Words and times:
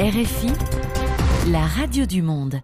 RFI, 0.00 0.48
la 1.50 1.66
radio 1.66 2.06
du 2.06 2.22
monde. 2.22 2.62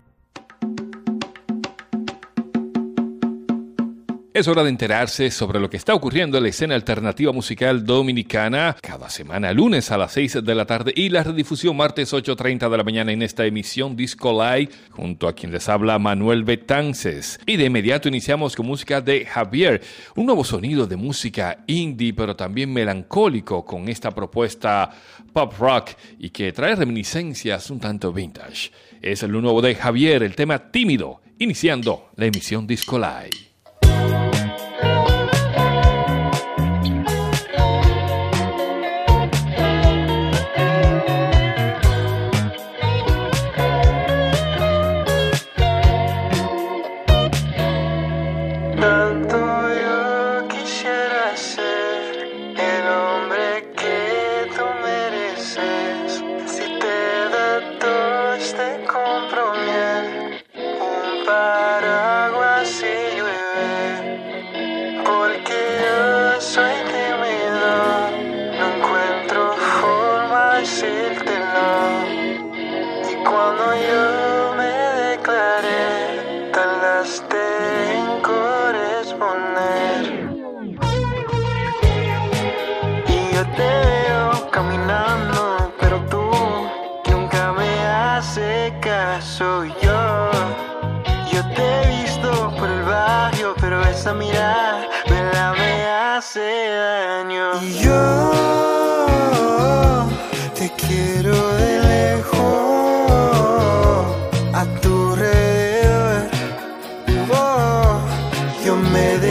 Es 4.37 4.49
hora 4.49 4.63
de 4.63 4.69
enterarse 4.69 5.31
sobre 5.31 5.59
lo 5.59 5.71
que 5.71 5.79
está 5.79 5.95
ocurriendo 5.95 6.37
en 6.37 6.43
la 6.43 6.51
escena 6.51 6.75
alternativa 6.75 7.33
musical 7.33 7.87
dominicana 7.87 8.77
cada 8.83 9.09
semana 9.09 9.51
lunes 9.55 9.91
a 9.91 9.97
las 9.97 10.13
6 10.13 10.45
de 10.45 10.55
la 10.55 10.67
tarde 10.67 10.93
y 10.95 11.09
la 11.09 11.23
redifusión 11.23 11.75
martes 11.75 12.13
8.30 12.13 12.69
de 12.69 12.77
la 12.77 12.85
mañana 12.85 13.13
en 13.13 13.23
esta 13.23 13.47
emisión 13.47 13.97
Disco 13.97 14.33
Live 14.33 14.69
junto 14.91 15.27
a 15.27 15.33
quien 15.33 15.53
les 15.53 15.71
habla 15.71 15.99
Manuel 15.99 16.45
Betances. 16.45 17.41
Y 17.47 17.57
de 17.57 17.65
inmediato 17.65 18.09
iniciamos 18.09 18.55
con 18.55 18.67
música 18.67 19.01
de 19.01 19.25
Javier, 19.25 19.81
un 20.17 20.27
nuevo 20.27 20.45
sonido 20.45 20.87
de 20.87 20.97
música 20.97 21.65
indie 21.67 22.13
pero 22.13 22.37
también 22.37 22.71
melancólico 22.71 23.65
con 23.65 23.89
esta 23.89 24.11
propuesta 24.11 24.91
pop 25.33 25.55
rock 25.59 25.93
y 26.19 26.29
que 26.29 26.53
trae 26.53 26.77
reminiscencias 26.77 27.71
un 27.71 27.81
tanto 27.81 28.13
vintage. 28.13 28.71
Es 29.01 29.23
el 29.23 29.33
nuevo 29.33 29.63
de 29.63 29.75
Javier, 29.75 30.23
el 30.23 30.35
tema 30.35 30.71
tímido, 30.71 31.23
iniciando 31.39 32.11
la 32.17 32.27
emisión 32.27 32.67
Disco 32.67 32.99
Live. 32.99 33.46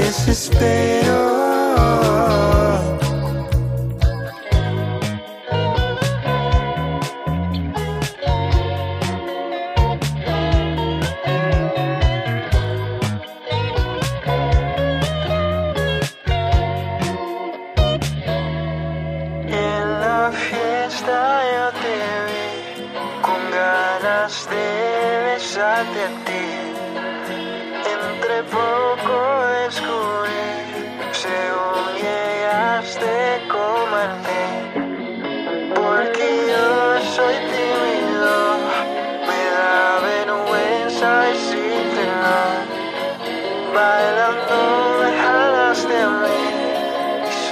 desespero. 0.06 1.26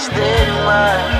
stayed 0.00 0.48
in. 0.48 1.19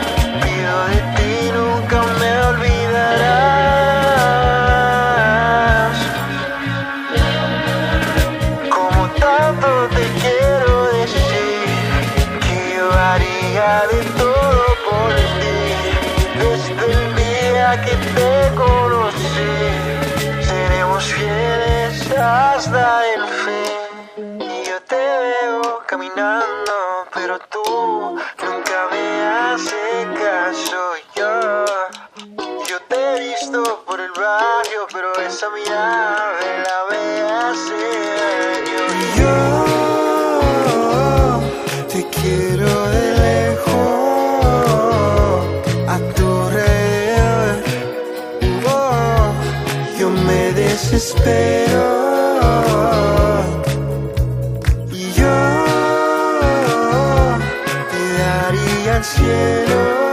little 59.40 60.09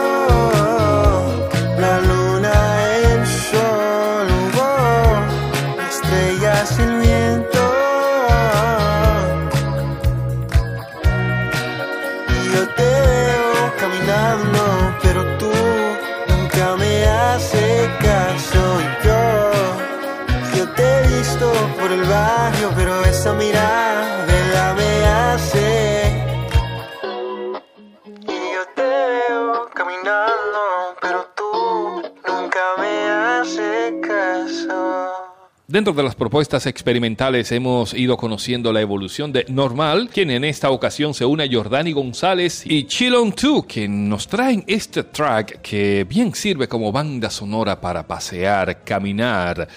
Dentro 35.78 35.94
de 35.94 36.02
las 36.02 36.16
propuestas 36.16 36.66
experimentales 36.66 37.52
hemos 37.52 37.94
ido 37.94 38.18
conociendo 38.18 38.74
la 38.74 38.82
evolución 38.82 39.32
de 39.32 39.46
Normal, 39.48 40.10
quien 40.12 40.32
en 40.32 40.44
esta 40.44 40.72
ocasión 40.72 41.14
se 41.14 41.24
une 41.24 41.44
a 41.44 41.48
Jordani 41.48 41.92
González 41.92 42.64
y 42.66 42.86
Chilon 42.86 43.32
2, 43.40 43.66
que 43.68 43.88
nos 43.88 44.28
traen 44.28 44.64
este 44.66 45.04
track 45.04 45.62
que 45.62 46.04
bien 46.10 46.34
sirve 46.34 46.68
como 46.68 46.92
banda 46.92 47.30
sonora 47.30 47.80
para 47.80 48.08
pasear, 48.08 48.84
caminar 48.84 49.68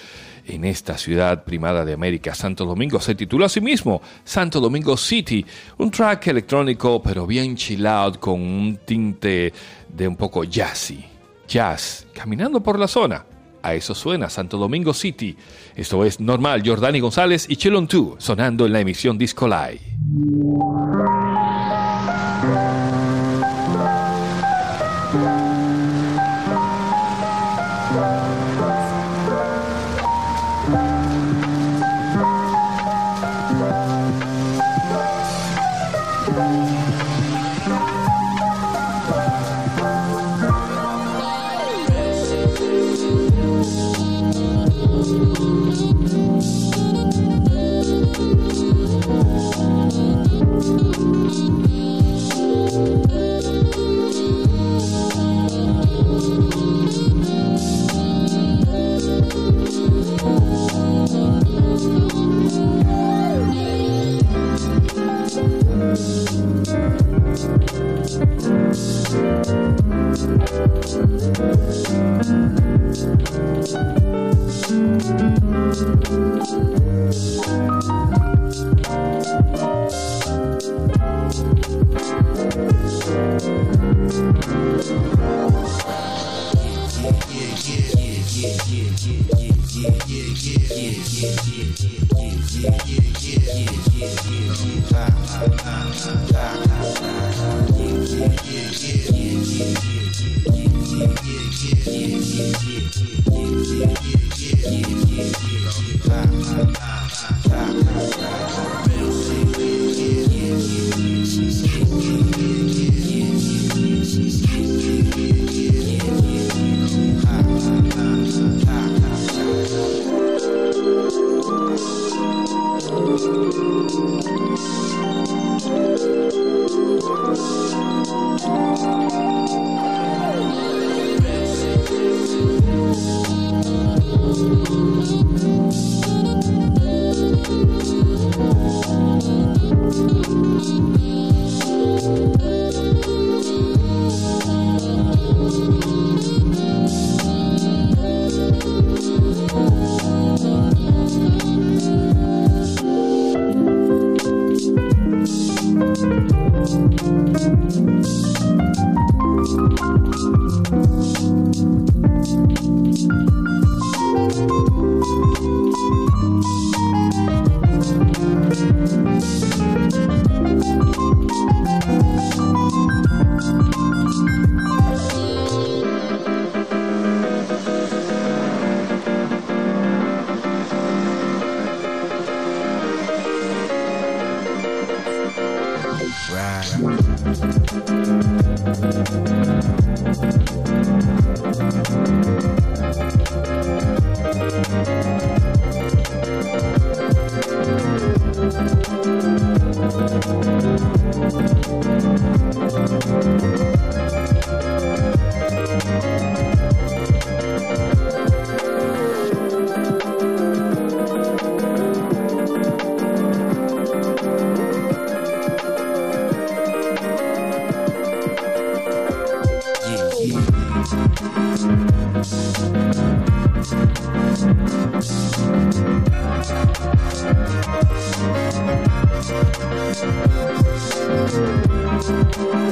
en 0.46 0.64
esta 0.64 0.96
ciudad 0.96 1.44
primada 1.44 1.84
de 1.84 1.92
América, 1.92 2.34
Santo 2.34 2.64
Domingo. 2.64 2.98
Se 2.98 3.14
titula 3.14 3.44
a 3.44 3.50
sí 3.50 3.60
mismo 3.60 4.00
Santo 4.24 4.58
Domingo 4.58 4.96
City, 4.96 5.44
un 5.76 5.90
track 5.90 6.28
electrónico 6.28 7.02
pero 7.02 7.26
bien 7.26 7.56
chill 7.56 7.86
out 7.86 8.18
con 8.18 8.40
un 8.40 8.78
tinte 8.86 9.52
de 9.86 10.08
un 10.08 10.16
poco 10.16 10.44
jazzy. 10.44 11.04
Jazz, 11.46 12.06
caminando 12.14 12.62
por 12.62 12.78
la 12.78 12.88
zona. 12.88 13.22
A 13.62 13.74
eso 13.74 13.94
suena 13.94 14.30
Santo 14.30 14.56
Domingo 14.56 14.94
City. 14.94 15.36
Esto 15.76 16.04
es 16.04 16.20
Normal, 16.20 16.62
Jordani 16.64 17.00
González 17.00 17.46
y 17.48 17.56
Chelon 17.56 17.86
2 17.86 18.14
sonando 18.18 18.66
en 18.66 18.72
la 18.72 18.80
emisión 18.80 19.18
Disco 19.18 19.46
Live. 19.46 21.19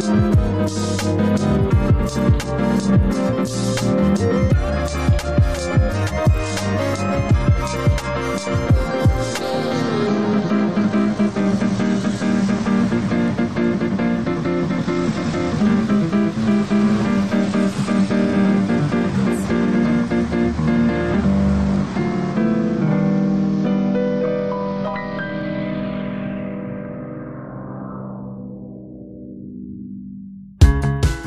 Thank 0.01 0.35
you. 5.23 5.28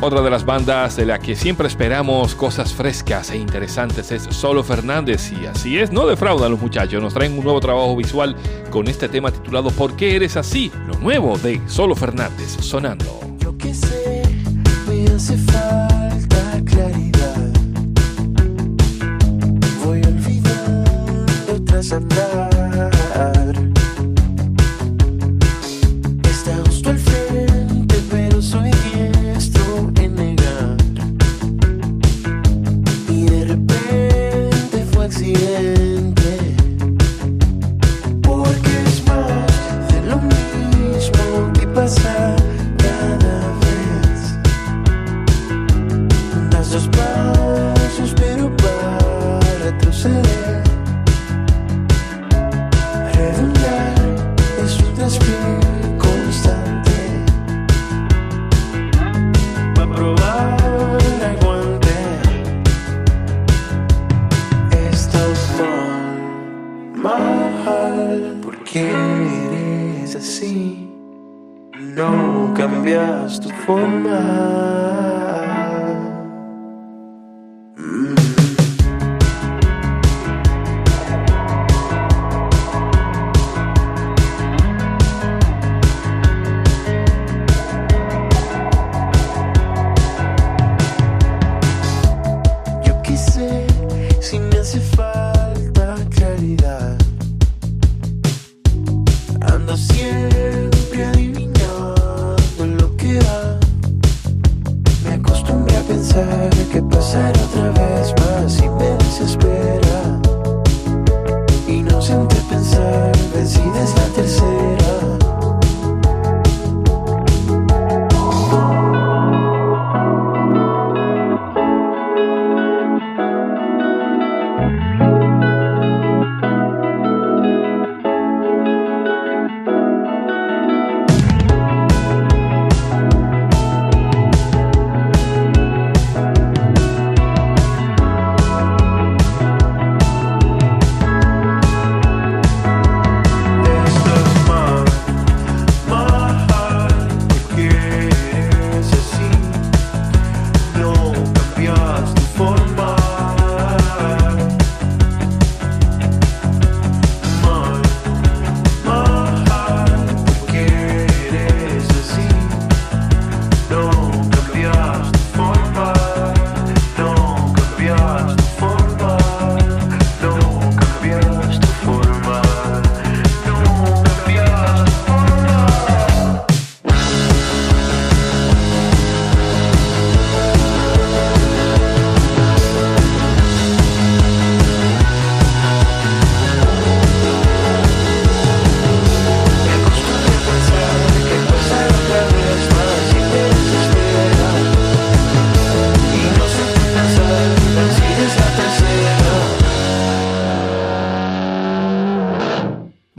Otra 0.04 0.24
de 0.24 0.32
las 0.32 0.46
bandas 0.46 0.96
de 0.96 1.06
la 1.06 1.20
que 1.20 1.36
siempre 1.36 1.68
esperamos 1.68 2.34
cosas 2.34 2.74
frescas 2.74 3.30
e 3.30 3.38
interesantes 3.38 4.12
es 4.12 4.24
Solo 4.24 4.64
Fernández 4.64 5.32
y 5.32 5.46
así 5.46 5.78
es, 5.78 5.92
no 5.92 6.08
defraudan 6.08 6.50
los 6.50 6.60
muchachos, 6.60 7.00
nos 7.04 7.14
traen 7.14 7.38
un 7.38 7.44
nuevo 7.44 7.60
trabajo 7.60 7.96
visual 7.96 8.36
con 8.72 8.88
este 8.88 9.08
tema 9.08 9.32
titulado 9.32 9.70
¿Por 9.70 9.96
qué 9.96 10.16
eres 10.16 10.38
así? 10.38 10.72
Lo 10.88 10.96
nuevo 10.96 11.38
de 11.38 11.62
Solo 11.68 11.96
Fernández 11.96 12.58
sonando. 12.62 13.06
Yo 13.38 13.56
que 13.60 13.76
sé, 13.76 14.24
me 14.88 15.06
hace 15.06 15.38
falta 15.38 16.62
claridad. 16.66 17.52
Voy 19.86 20.02
a 20.04 20.08
olvidar 20.08 21.26
otras 21.54 21.90
desandar. 21.90 22.51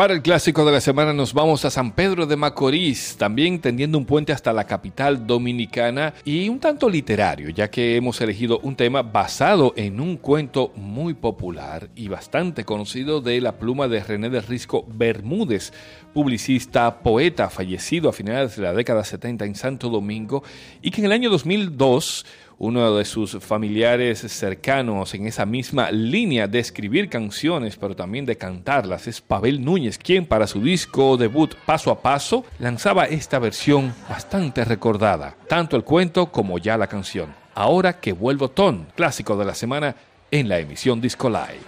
Para 0.03 0.15
el 0.15 0.23
clásico 0.23 0.65
de 0.65 0.73
la 0.73 0.81
semana 0.81 1.13
nos 1.13 1.33
vamos 1.33 1.65
a 1.65 1.71
San 1.71 1.93
Pedro 1.93 2.27
de 2.27 2.35
Macorís, 2.35 3.15
también 3.17 3.61
tendiendo 3.61 3.99
un 3.99 4.05
puente 4.05 4.33
hasta 4.33 4.53
la 4.53 4.65
capital 4.65 5.29
dominicana 5.29 6.13
y 6.25 6.49
un 6.49 6.59
tanto 6.59 6.91
literario, 6.91 7.51
ya 7.51 7.71
que 7.71 7.95
hemos 7.95 8.21
elegido 8.21 8.59
un 8.65 8.75
tema 8.75 9.03
basado 9.03 9.75
en 9.77 10.01
un 10.01 10.17
cuento 10.17 10.73
muy 10.75 11.15
popular 11.15 11.89
y 11.95 12.09
bastante 12.09 12.65
conocido 12.65 13.21
de 13.21 13.41
la 13.41 13.59
pluma 13.61 13.87
de 13.87 14.03
René 14.03 14.29
de 14.29 14.41
Risco 14.41 14.85
Bermúdez, 14.89 15.73
publicista, 16.13 16.99
poeta 16.99 17.49
fallecido 17.49 18.09
a 18.09 18.13
finales 18.13 18.57
de 18.57 18.63
la 18.63 18.73
década 18.73 19.05
70 19.05 19.45
en 19.45 19.55
Santo 19.55 19.89
Domingo 19.89 20.43
y 20.83 20.91
que 20.91 21.01
en 21.01 21.05
el 21.05 21.13
año 21.13 21.31
2002 21.31 22.27
uno 22.63 22.97
de 22.97 23.05
sus 23.05 23.33
familiares 23.41 24.21
cercanos 24.21 25.15
en 25.15 25.27
esa 25.27 25.45
misma 25.45 25.91
línea 25.91 26.47
de 26.47 26.61
escribir 26.61 27.09
canciones, 27.09 27.77
pero 27.77 27.97
también 27.97 28.25
de 28.25 28.37
cantarlas, 28.37 29.09
es 29.09 29.21
Pavel 29.21 29.65
Núñez, 29.65 29.99
quien 29.99 30.27
para 30.27 30.47
su 30.47 30.63
disco 30.63 31.17
debut 31.17 31.57
Paso 31.67 31.91
a 31.91 32.01
Paso 32.01 32.45
lanzaba 32.61 33.07
esta 33.07 33.41
versión 33.41 33.93
bastante 34.09 34.65
recordada, 34.65 35.35
tanto 35.49 35.75
el 35.75 35.83
cuento 35.83 36.31
como 36.31 36.57
ya 36.59 36.79
la 36.79 36.87
canción. 36.87 37.35
Ahora 37.57 37.99
que 37.99 38.13
vuelvo 38.13 38.49
ton, 38.49 38.87
clásico 38.95 39.37
de 39.37 39.45
la 39.45 39.57
semana 39.57 39.97
en 40.31 40.49
la 40.49 40.61
emisión 40.61 41.01
Disco 41.01 41.29
Live. 41.29 41.59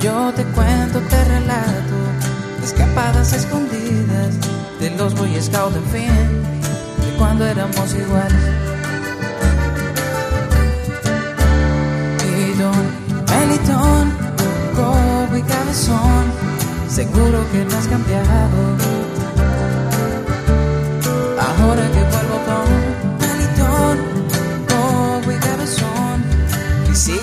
Yo 0.00 0.32
te 0.34 0.44
cuento, 0.44 1.00
te 1.00 1.24
relato, 1.24 1.96
escapadas 2.62 3.32
escondidas 3.32 4.34
de 4.78 4.90
los 4.90 5.14
Boy 5.14 5.40
Scouts, 5.40 5.76
en 5.76 5.84
fin, 5.86 6.08
de 7.04 7.16
cuando 7.18 7.44
éramos 7.44 7.94
iguales. 7.94 8.44
Y 12.36 12.58
don 12.58 12.86
Melitón, 13.30 14.12
cobo 14.76 15.36
y 15.36 15.42
cabezón, 15.42 16.24
seguro 16.88 17.44
que 17.50 17.64
no 17.64 17.78
has 17.78 17.88
cambiado. 17.88 18.76
Ahora 21.40 21.90
que 21.90 22.21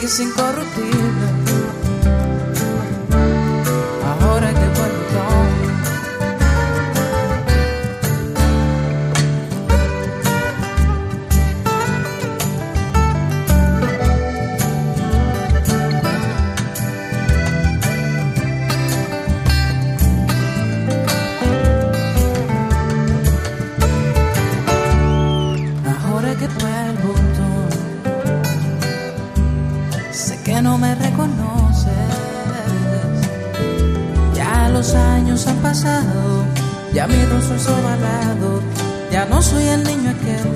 sigues 0.09 0.19
incorruptible. 0.19 0.99
Ahora 4.21 4.49
que 4.49 4.67
vuelvo 4.77 4.99
Ahora 25.85 26.35
que 26.35 26.47
vuelvo 26.47 27.18
reconoces. 31.19 31.93
Ya 34.35 34.69
los 34.69 34.93
años 34.93 35.45
han 35.47 35.57
pasado, 35.57 36.45
ya 36.93 37.07
mi 37.07 37.23
rostro 37.25 37.55
es 37.55 37.67
ovalado, 37.67 38.61
ya 39.11 39.25
no 39.25 39.41
soy 39.41 39.63
el 39.63 39.83
niño 39.83 40.11
aquel. 40.11 40.47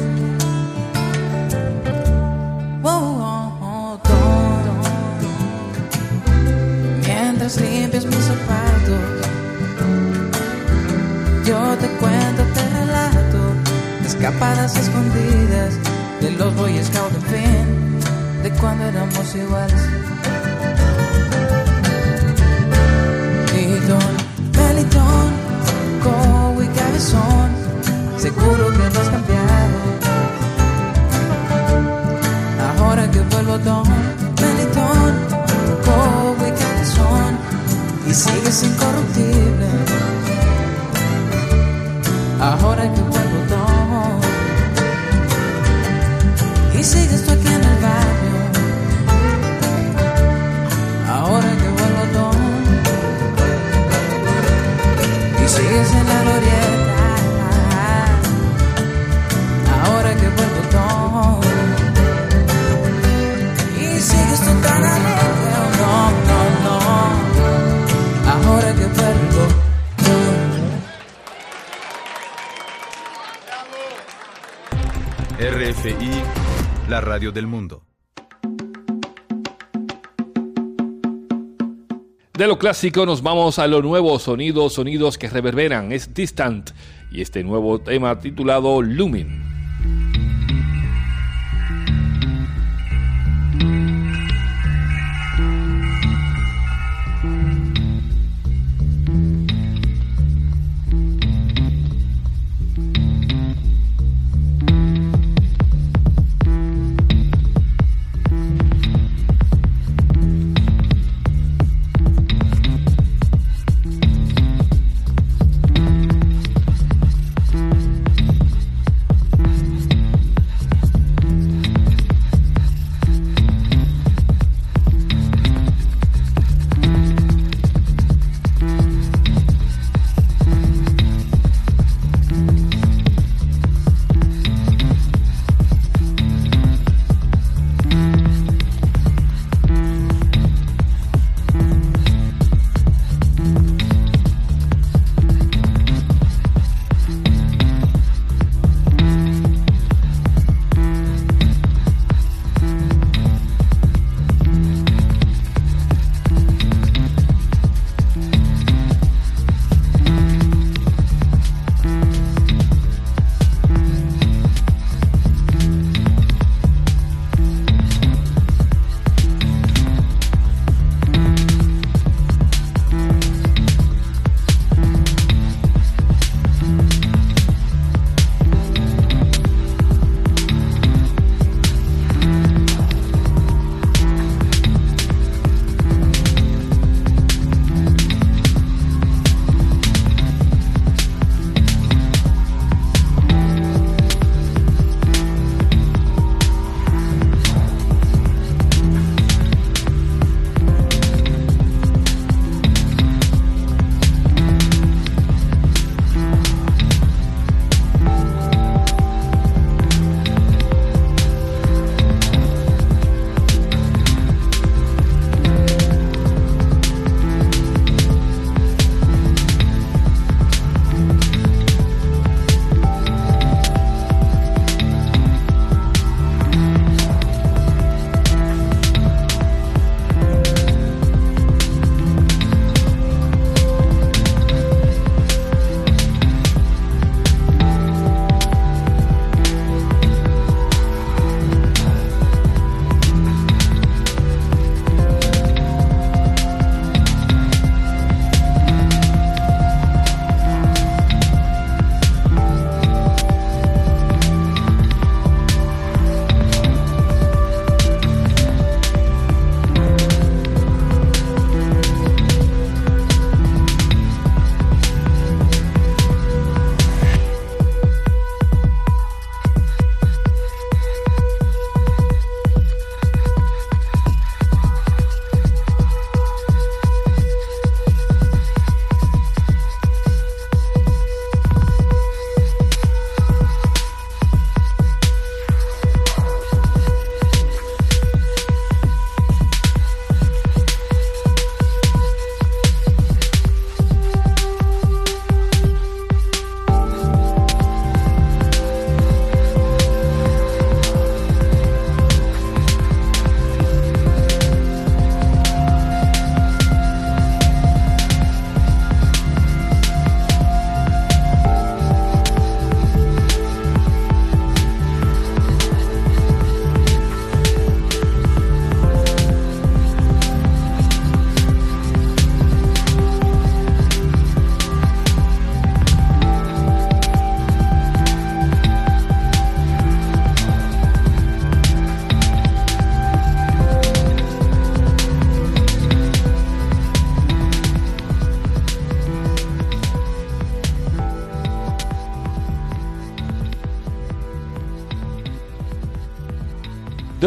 Oh, 2.83 2.89
oh, 2.89 3.57
oh, 3.61 3.99
todo. 4.03 4.73
Mientras 7.05 7.59
limpias 7.59 8.05
mis 8.05 8.25
zapatos, 8.25 9.27
yo 11.45 11.77
te 11.77 11.87
cuento, 11.99 12.43
te 12.53 12.69
relato 12.69 13.39
escapadas 14.05 14.75
escondidas 14.77 15.73
de 16.21 16.31
los 16.31 16.55
Boy 16.55 16.81
Scouts, 16.83 17.15
en 17.15 17.21
fin, 17.23 17.99
de 18.43 18.49
cuando 18.51 18.85
éramos 18.85 19.35
iguales. 19.35 20.12
Seguro 28.23 28.71
que 28.71 28.85
no 28.93 28.99
has 29.01 29.09
cambiado. 29.09 29.77
Ahora 32.79 33.11
que 33.11 33.19
vuelvo 33.19 33.57
Don, 33.57 33.83
Melitón, 34.41 35.11
Cobo 35.83 36.43
y 36.47 36.51
Cabezón, 36.61 37.31
y 38.09 38.13
sigues 38.13 38.63
incorruptible. 38.63 39.67
Ahora 42.39 42.83
que 42.93 43.01
vuelvo 43.13 43.39
Don, 43.53 44.21
y 46.79 46.81
sigues 46.81 47.21
La 76.87 77.01
radio 77.01 77.33
del 77.33 77.45
mundo. 77.45 77.83
De 82.37 82.47
lo 82.47 82.57
clásico 82.57 83.05
nos 83.05 83.21
vamos 83.21 83.59
a 83.59 83.67
lo 83.67 83.81
nuevo, 83.81 84.17
sonidos, 84.17 84.75
sonidos 84.75 85.17
que 85.17 85.27
reverberan, 85.27 85.91
es 85.91 86.13
Distant 86.13 86.69
y 87.11 87.21
este 87.21 87.43
nuevo 87.43 87.79
tema 87.79 88.17
titulado 88.17 88.81
Lumin. 88.81 89.52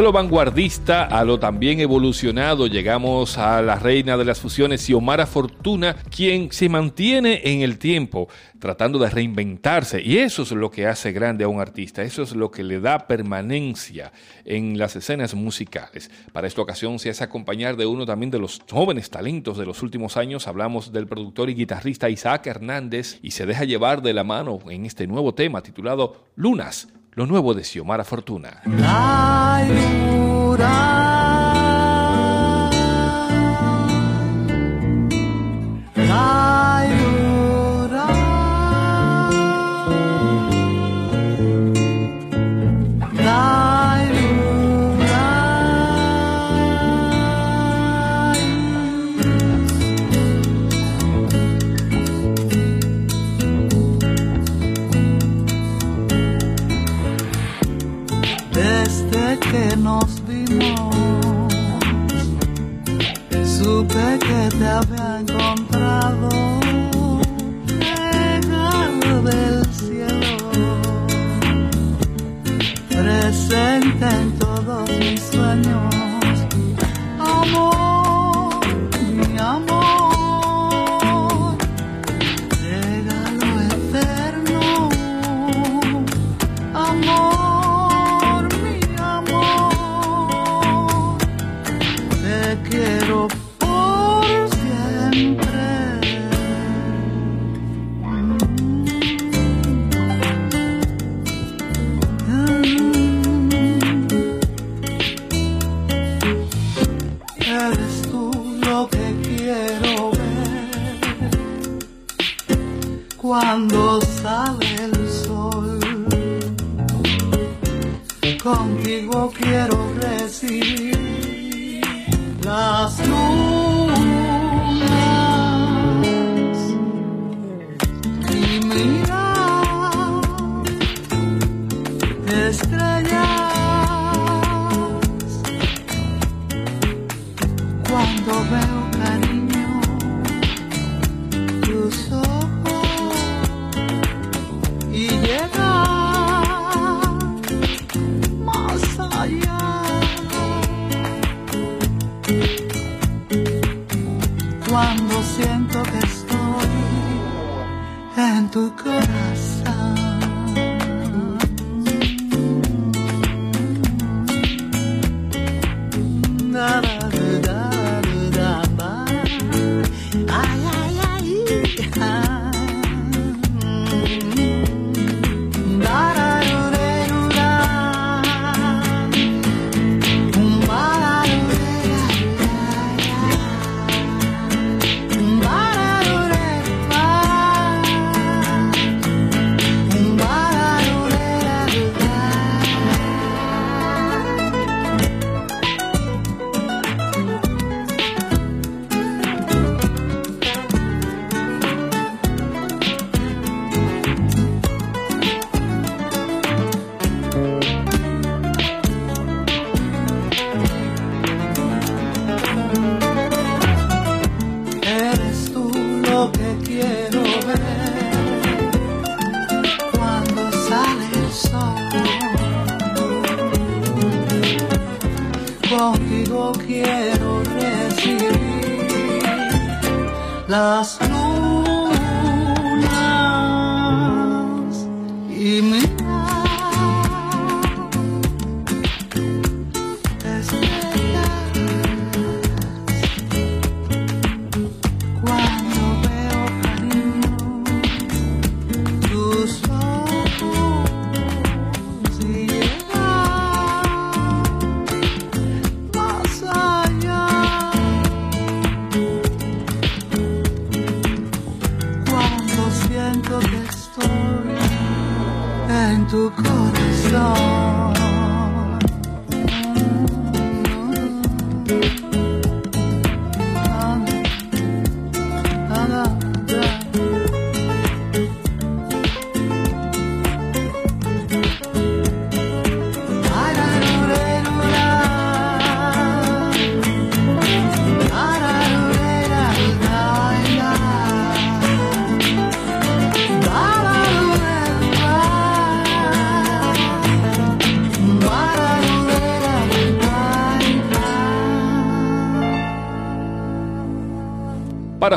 Lo 0.07 0.13
vanguardista 0.13 1.03
a 1.03 1.25
lo 1.25 1.41
también 1.41 1.81
evolucionado, 1.81 2.69
llegamos 2.69 3.39
a 3.39 3.61
la 3.61 3.75
reina 3.75 4.17
de 4.17 4.25
las 4.25 4.39
fusiones, 4.39 4.87
Xiomara 4.87 5.27
Fortuna, 5.27 5.97
quien 6.15 6.53
se 6.53 6.69
mantiene 6.69 7.41
en 7.43 7.63
el 7.63 7.77
tiempo 7.77 8.29
tratando 8.61 9.01
de 9.01 9.11
reinventarse. 9.11 10.01
Y 10.01 10.19
eso 10.19 10.43
es 10.43 10.53
lo 10.53 10.71
que 10.71 10.87
hace 10.87 11.11
grande 11.11 11.43
a 11.43 11.49
un 11.49 11.61
artista, 11.61 12.05
eso 12.05 12.23
es 12.23 12.37
lo 12.37 12.53
que 12.53 12.63
le 12.63 12.79
da 12.79 13.09
permanencia 13.09 14.13
en 14.45 14.79
las 14.79 14.95
escenas 14.95 15.35
musicales. 15.35 16.09
Para 16.33 16.47
esta 16.47 16.63
ocasión 16.63 17.01
se 17.01 17.11
hace 17.11 17.25
acompañar 17.25 17.77
de 17.77 17.87
uno 17.87 18.07
también 18.07 18.31
de 18.31 18.39
los 18.39 18.63
jóvenes 18.71 19.11
talentos 19.11 19.59
de 19.59 19.67
los 19.67 19.83
últimos 19.83 20.17
años. 20.17 20.47
Hablamos 20.47 20.93
del 20.93 21.09
productor 21.09 21.51
y 21.51 21.55
guitarrista 21.55 22.09
Isaac 22.09 22.47
Hernández 22.47 23.19
y 23.23 23.33
se 23.33 23.45
deja 23.45 23.65
llevar 23.65 24.03
de 24.03 24.15
la 24.15 24.23
mano 24.23 24.61
en 24.71 24.87
este 24.87 25.09
nuevo 25.09 25.35
tema 25.35 25.65
titulado 25.65 26.27
Lunas, 26.37 26.87
lo 27.17 27.27
nuevo 27.27 27.55
de 27.55 27.65
Xiomara 27.65 28.05
Fortuna. 28.05 28.61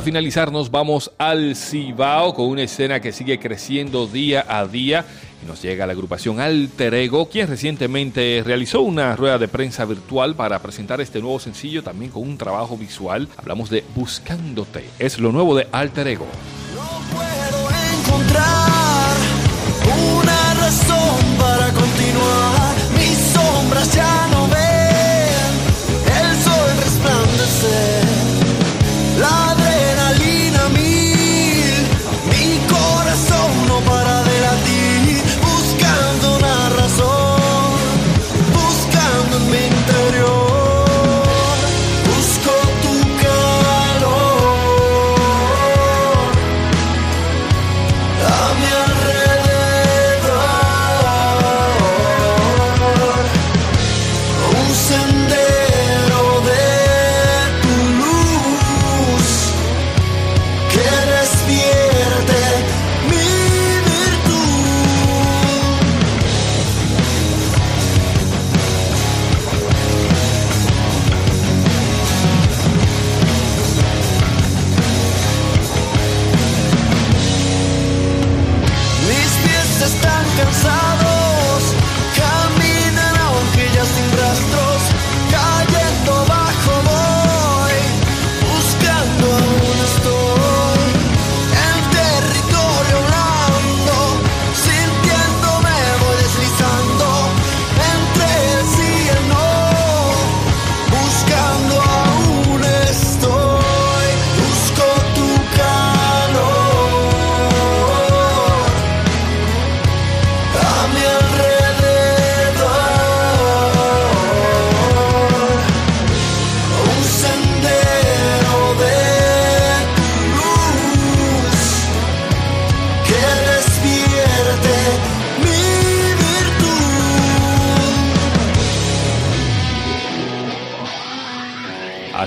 Finalizar 0.09 0.51
nos 0.51 0.71
vamos 0.71 1.11
al 1.19 1.55
Cibao 1.55 2.33
con 2.33 2.47
una 2.47 2.63
escena 2.63 2.99
que 2.99 3.11
sigue 3.11 3.37
creciendo 3.37 4.07
día 4.07 4.43
a 4.49 4.65
día 4.65 5.05
y 5.43 5.45
nos 5.45 5.61
llega 5.61 5.85
la 5.85 5.93
agrupación 5.93 6.39
Alter 6.39 6.95
Ego, 6.95 7.29
quien 7.29 7.47
recientemente 7.47 8.41
realizó 8.43 8.81
una 8.81 9.15
rueda 9.15 9.37
de 9.37 9.47
prensa 9.47 9.85
virtual 9.85 10.33
para 10.33 10.57
presentar 10.63 10.99
este 10.99 11.21
nuevo 11.21 11.39
sencillo 11.39 11.83
también 11.83 12.09
con 12.09 12.23
un 12.23 12.39
trabajo 12.39 12.75
visual. 12.75 13.27
Hablamos 13.37 13.69
de 13.69 13.83
Buscándote, 13.93 14.83
es 14.97 15.19
lo 15.19 15.31
nuevo 15.31 15.55
de 15.55 15.67
Alter 15.71 16.07
Ego. 16.07 16.25
No 16.73 17.15
puedo 17.15 17.69
encontrar 17.99 18.68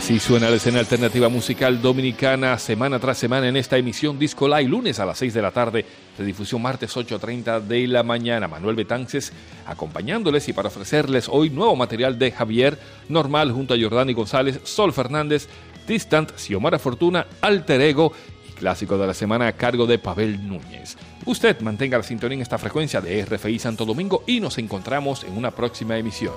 Así 0.02 0.18
suena 0.18 0.50
la 0.50 0.56
escena 0.56 0.80
alternativa 0.80 1.28
musical 1.28 1.80
dominicana 1.80 2.58
semana 2.58 2.98
tras 2.98 3.16
semana 3.18 3.46
en 3.46 3.56
esta 3.56 3.78
emisión 3.78 4.18
Disco 4.18 4.48
Live, 4.48 4.68
lunes 4.68 4.98
a 4.98 5.06
las 5.06 5.16
6 5.18 5.32
de 5.32 5.40
la 5.40 5.52
tarde, 5.52 5.86
redifusión 6.18 6.60
martes 6.60 6.96
8.30 6.96 7.60
de 7.60 7.86
la 7.86 8.02
mañana. 8.02 8.48
Manuel 8.48 8.74
Betances 8.74 9.32
acompañándoles 9.64 10.48
y 10.48 10.52
para 10.54 10.70
ofrecerles 10.70 11.28
hoy 11.28 11.50
nuevo 11.50 11.76
material 11.76 12.18
de 12.18 12.32
Javier 12.32 12.80
Normal 13.08 13.52
junto 13.52 13.74
a 13.74 13.76
Jordani 13.80 14.12
González, 14.12 14.58
Sol 14.64 14.92
Fernández, 14.92 15.46
Distant, 15.86 16.36
Xiomara 16.36 16.80
Fortuna, 16.80 17.28
Alter 17.40 17.80
Ego 17.80 18.12
y 18.50 18.54
clásico 18.54 18.98
de 18.98 19.06
la 19.06 19.14
semana 19.14 19.46
a 19.46 19.52
cargo 19.52 19.86
de 19.86 20.00
Pavel 20.00 20.48
Núñez. 20.48 20.96
Usted 21.26 21.60
mantenga 21.60 21.98
la 21.98 22.02
sintonía 22.02 22.34
en 22.34 22.42
esta 22.42 22.58
frecuencia 22.58 23.00
de 23.00 23.24
RFI 23.24 23.60
Santo 23.60 23.84
Domingo 23.84 24.24
y 24.26 24.40
nos 24.40 24.58
encontramos 24.58 25.22
en 25.22 25.36
una 25.36 25.52
próxima 25.52 25.96
emisión. 25.96 26.34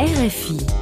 RFI 0.00 0.79